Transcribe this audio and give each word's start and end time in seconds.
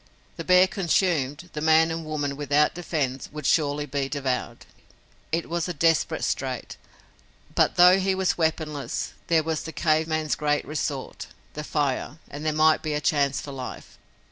The 0.35 0.43
bear 0.43 0.65
consumed, 0.65 1.51
the 1.53 1.61
man 1.61 1.91
and 1.91 2.03
woman, 2.03 2.35
without 2.35 2.73
defense, 2.73 3.29
would 3.31 3.45
surely 3.45 3.85
be 3.85 4.09
devoured. 4.09 4.65
It 5.31 5.47
was 5.47 5.67
a 5.67 5.75
desperate 5.75 6.23
strait, 6.23 6.75
but, 7.53 7.75
though 7.75 7.99
he 7.99 8.15
was 8.15 8.35
weaponless, 8.35 9.13
there 9.27 9.43
was 9.43 9.61
the 9.61 9.71
cave 9.71 10.07
man's 10.07 10.33
great 10.33 10.65
resort, 10.65 11.27
the 11.53 11.63
fire, 11.63 12.17
and 12.31 12.43
there 12.43 12.51
might 12.51 12.81
be 12.81 12.93
a 12.95 12.99
chance 12.99 13.39
for 13.41 13.51
life. 13.51 13.99